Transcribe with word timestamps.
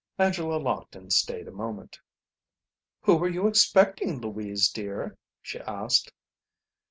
Angela 0.17 0.57
Lockton 0.57 1.11
stayed 1.11 1.47
a 1.47 1.51
moment. 1.51 1.99
"Who 3.01 3.17
were 3.17 3.29
you 3.29 3.45
expecting, 3.45 4.19
Louise, 4.19 4.67
dear?" 4.67 5.15
she 5.43 5.59
asked. 5.59 6.11